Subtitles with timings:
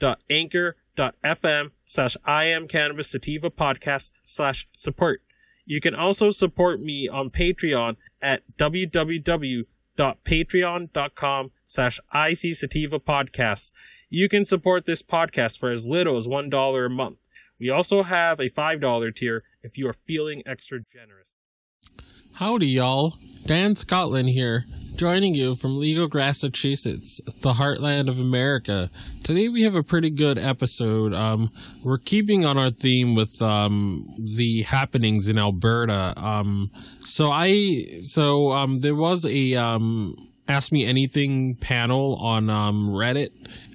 [0.00, 5.22] www.anchor.fm slash I am cannabis sativa podcast slash support.
[5.64, 13.72] You can also support me on Patreon at www.patreon.com slash IC Sativa Podcasts.
[14.08, 17.18] You can support this podcast for as little as $1 a month.
[17.58, 21.34] We also have a $5 tier if you are feeling extra generous.
[22.34, 23.16] Howdy, y'all.
[23.46, 28.88] Dan Scotland here, joining you from Legal, Massachusetts, the heartland of America.
[29.22, 31.12] Today we have a pretty good episode.
[31.12, 31.52] Um,
[31.84, 36.14] we're keeping on our theme with um, the happenings in Alberta.
[36.16, 40.16] Um, so I, so um, there was a um,
[40.48, 43.32] Ask Me Anything panel on um, Reddit,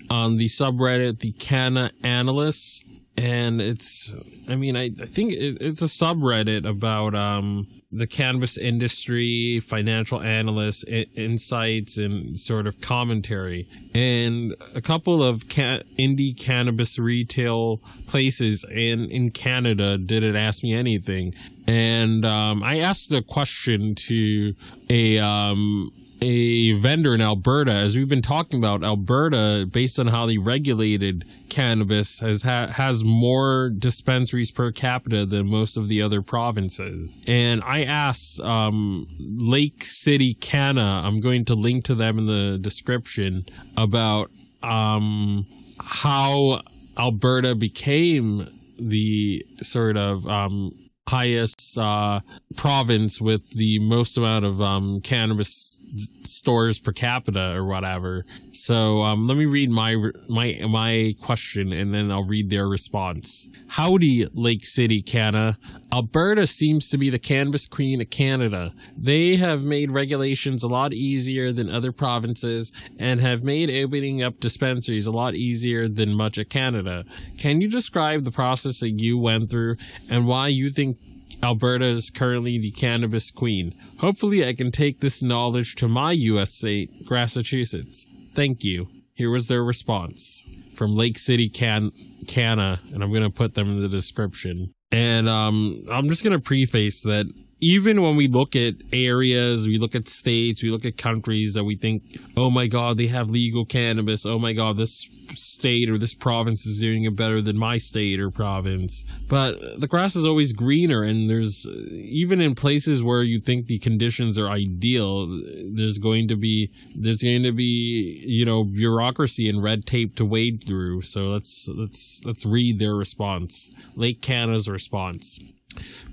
[0.10, 2.84] on the subreddit, the Canna Analysts,
[3.18, 4.16] and it's,
[4.48, 10.22] I mean, I, I think it, it's a subreddit about um, the cannabis industry, financial
[10.22, 13.68] analysts, I- insights, and sort of commentary.
[13.94, 20.74] And a couple of ca- indie cannabis retail places in, in Canada didn't ask me
[20.74, 21.34] anything.
[21.68, 24.56] And um, I asked a question to
[24.90, 30.28] a um, a vendor in Alberta, as we've been talking about, Alberta, based on how
[30.28, 36.22] they regulated cannabis, has ha- has more dispensaries per capita than most of the other
[36.22, 37.10] provinces.
[37.28, 42.60] And I asked um, Lake City Canna, I'm going to link to them in the
[42.60, 43.46] description,
[43.76, 44.30] about
[44.62, 45.48] um,
[45.84, 46.62] how
[47.00, 50.72] Alberta became the sort of um,
[51.08, 52.22] highest uh,
[52.56, 55.80] province with the most amount of um, cannabis
[56.22, 58.26] stores per capita or whatever.
[58.54, 59.96] So um, let me read my
[60.30, 63.50] my my question and then I'll read their response.
[63.68, 65.58] Howdy, Lake City, Canna.
[65.94, 68.74] Alberta seems to be the cannabis queen of Canada.
[68.96, 74.40] They have made regulations a lot easier than other provinces and have made opening up
[74.40, 77.04] dispensaries a lot easier than much of Canada.
[77.38, 79.76] Can you describe the process that you went through
[80.10, 80.98] and why you think
[81.44, 83.76] Alberta is currently the cannabis queen?
[84.00, 86.54] Hopefully, I can take this knowledge to my U.S.
[86.54, 88.06] state, Massachusetts.
[88.32, 88.88] Thank you.
[89.14, 91.92] Here was their response from Lake City, Can
[92.28, 94.74] Canna, and I'm going to put them in the description.
[94.92, 97.32] And um, I'm just going to preface that
[97.62, 101.64] even when we look at areas, we look at states, we look at countries that
[101.64, 102.04] we think,
[102.36, 104.26] oh my God, they have legal cannabis.
[104.26, 108.20] Oh my God, this state or this province is doing it better than my state
[108.20, 109.04] or province.
[109.30, 113.80] But the grass is always greener, and there's even in places where you think the
[113.80, 115.28] conditions are ideal,
[115.64, 120.26] there's going to be there's going to be you know bureaucracy and red tape to
[120.26, 121.02] wade through.
[121.02, 123.70] So let's let's let's read their response.
[123.96, 125.40] Lake Canada's response.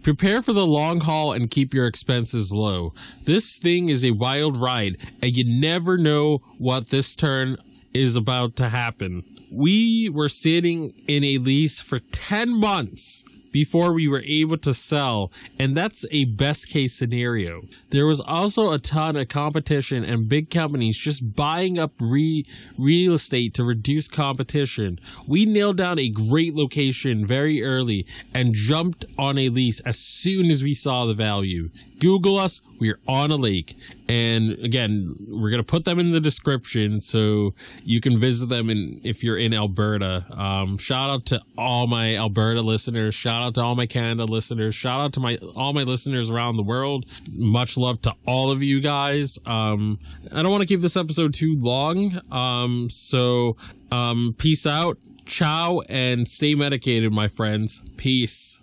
[0.02, 2.92] Prepare for the long haul and keep your expenses low.
[3.24, 7.56] This thing is a wild ride, and you never know what this turn
[7.92, 9.24] is about to happen.
[9.50, 13.24] We were sitting in a lease for 10 months
[13.58, 17.62] before we were able to sell, and that's a best case scenario.
[17.90, 22.46] There was also a ton of competition and big companies just buying up re-
[22.78, 25.00] real estate to reduce competition.
[25.26, 30.52] We nailed down a great location very early and jumped on a lease as soon
[30.52, 31.70] as we saw the value.
[31.98, 33.74] Google us, we're on a lake.
[34.08, 38.70] And again, we're going to put them in the description so you can visit them
[38.70, 40.24] in, if you're in Alberta.
[40.30, 43.14] Um, shout out to all my Alberta listeners.
[43.14, 44.74] Shout out to all my Canada listeners.
[44.74, 47.04] Shout out to my, all my listeners around the world.
[47.32, 49.38] Much love to all of you guys.
[49.44, 49.98] Um,
[50.32, 52.20] I don't want to keep this episode too long.
[52.30, 53.56] Um, so,
[53.92, 54.98] um, peace out.
[55.26, 57.82] Ciao and stay medicated, my friends.
[57.98, 58.62] Peace.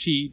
[0.00, 0.32] she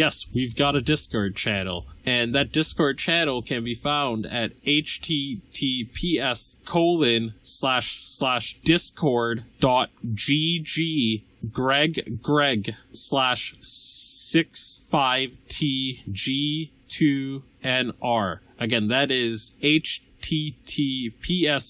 [0.00, 6.56] yes, we've got a Discord channel and that discord channel can be found at https
[6.64, 18.88] colon slash slash discord dot gg greg greg slash six five tg two nr again
[18.88, 20.66] that is https